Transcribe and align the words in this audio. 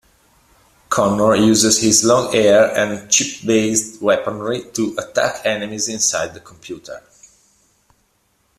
Connor 0.89 1.35
uses 1.35 1.77
his 1.79 2.03
long 2.03 2.31
hair 2.33 2.75
and 2.75 3.07
chip-based 3.11 4.01
weaponry 4.01 4.63
to 4.71 4.97
attack 4.97 5.45
enemies 5.45 5.87
inside 5.87 6.33
the 6.33 6.39
computer. 6.39 7.03